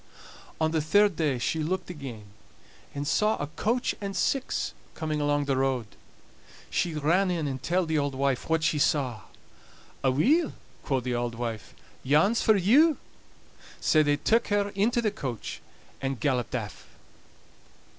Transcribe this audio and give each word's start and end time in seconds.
On 0.59 0.71
the 0.71 0.81
third 0.81 1.15
day 1.15 1.37
she 1.37 1.61
looked 1.61 1.91
again, 1.91 2.23
and 2.95 3.07
saw 3.07 3.37
a 3.37 3.45
coach 3.45 3.93
and 4.01 4.15
six 4.17 4.73
coming 4.95 5.21
along 5.21 5.45
the 5.45 5.55
road. 5.55 5.85
She 6.71 6.95
ran 6.95 7.29
in 7.29 7.47
and 7.47 7.61
telled 7.61 7.87
the 7.87 7.99
auld 7.99 8.15
wife 8.15 8.49
what 8.49 8.63
she 8.63 8.79
saw. 8.79 9.21
"Aweel," 10.03 10.53
quo' 10.83 11.01
the 11.01 11.13
auld 11.13 11.35
wife, 11.35 11.75
"yon's 12.01 12.41
for 12.41 12.55
you." 12.57 12.97
Sae 13.79 14.01
they 14.01 14.17
took 14.17 14.47
her 14.47 14.69
into 14.69 15.03
the 15.03 15.11
coach, 15.11 15.61
and 16.01 16.19
galloped 16.19 16.55
aff. 16.55 16.87